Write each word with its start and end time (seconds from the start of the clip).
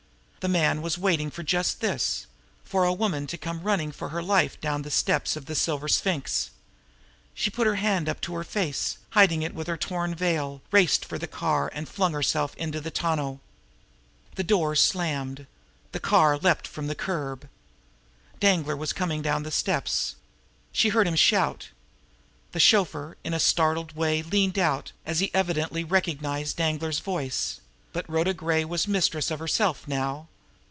The 0.43 0.47
man 0.47 0.81
was 0.81 0.97
waiting 0.97 1.29
for 1.29 1.43
just 1.43 1.81
this 1.81 2.25
for 2.63 2.83
a 2.83 2.91
woman 2.93 3.27
to 3.27 3.37
come 3.37 3.61
running 3.61 3.91
for 3.91 4.09
her 4.09 4.23
life 4.23 4.59
down 4.59 4.81
the 4.81 4.89
steps 4.89 5.35
of 5.35 5.45
the 5.45 5.53
Silver 5.53 5.87
Sphinx. 5.87 6.49
She 7.35 7.51
put 7.51 7.67
her 7.67 7.75
hand 7.75 8.09
up 8.09 8.19
to 8.21 8.33
her 8.33 8.43
face, 8.43 8.97
hiding 9.11 9.43
it 9.43 9.53
with 9.53 9.67
the 9.67 9.77
torn 9.77 10.15
veil, 10.15 10.63
raced 10.71 11.05
for 11.05 11.19
the 11.19 11.27
car, 11.27 11.69
and 11.75 11.87
flung 11.87 12.13
herself 12.13 12.55
into 12.55 12.81
the 12.81 12.89
tonneau. 12.89 13.39
The 14.33 14.43
door 14.43 14.75
slammed. 14.75 15.45
The 15.91 15.99
car 15.99 16.39
leaped 16.39 16.67
from 16.67 16.87
the 16.87 16.95
curb. 16.95 17.47
Danglar 18.39 18.75
was 18.75 18.93
coming 18.93 19.21
down 19.21 19.43
the 19.43 19.51
steps. 19.51 20.15
She 20.71 20.89
heard 20.89 21.07
him 21.07 21.15
shout. 21.15 21.69
The 22.51 22.59
chauffeur, 22.59 23.15
in 23.23 23.35
a 23.35 23.39
startled 23.39 23.95
way, 23.95 24.23
leaned 24.23 24.57
out, 24.57 24.91
as 25.05 25.19
he 25.19 25.29
evidently 25.35 25.83
recognized 25.83 26.57
Danglar's 26.57 26.97
voice 26.97 27.59
but 27.93 28.09
Rhoda 28.09 28.33
Gray 28.33 28.63
was 28.65 28.87
mistress 28.87 29.29
of 29.29 29.37
herself 29.39 29.85
now. 29.87 30.29